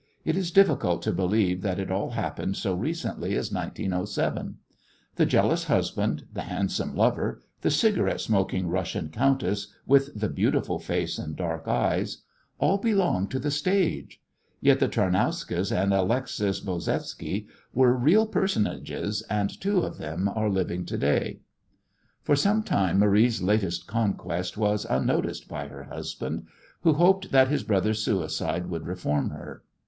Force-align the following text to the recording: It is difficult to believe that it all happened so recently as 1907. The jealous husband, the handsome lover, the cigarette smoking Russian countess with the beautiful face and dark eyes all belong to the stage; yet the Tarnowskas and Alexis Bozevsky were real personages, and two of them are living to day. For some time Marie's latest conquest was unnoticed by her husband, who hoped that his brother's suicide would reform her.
It 0.25 0.35
is 0.35 0.49
difficult 0.49 1.03
to 1.03 1.11
believe 1.11 1.61
that 1.61 1.77
it 1.77 1.91
all 1.91 2.09
happened 2.09 2.57
so 2.57 2.73
recently 2.73 3.35
as 3.35 3.51
1907. 3.51 4.57
The 5.15 5.27
jealous 5.27 5.65
husband, 5.65 6.25
the 6.33 6.41
handsome 6.41 6.95
lover, 6.95 7.39
the 7.61 7.69
cigarette 7.69 8.19
smoking 8.19 8.67
Russian 8.67 9.09
countess 9.09 9.67
with 9.85 10.19
the 10.19 10.27
beautiful 10.27 10.79
face 10.79 11.19
and 11.19 11.35
dark 11.35 11.67
eyes 11.67 12.23
all 12.57 12.79
belong 12.79 13.27
to 13.27 13.37
the 13.37 13.51
stage; 13.51 14.19
yet 14.59 14.79
the 14.79 14.87
Tarnowskas 14.87 15.71
and 15.71 15.93
Alexis 15.93 16.61
Bozevsky 16.61 17.45
were 17.71 17.93
real 17.93 18.25
personages, 18.25 19.21
and 19.29 19.51
two 19.61 19.81
of 19.81 19.99
them 19.99 20.27
are 20.27 20.49
living 20.49 20.83
to 20.85 20.97
day. 20.97 21.41
For 22.23 22.35
some 22.35 22.63
time 22.63 22.97
Marie's 22.97 23.39
latest 23.43 23.85
conquest 23.85 24.57
was 24.57 24.87
unnoticed 24.89 25.47
by 25.47 25.67
her 25.67 25.83
husband, 25.83 26.47
who 26.81 26.93
hoped 26.93 27.29
that 27.31 27.49
his 27.49 27.61
brother's 27.61 28.03
suicide 28.03 28.65
would 28.65 28.87
reform 28.87 29.29
her. 29.29 29.61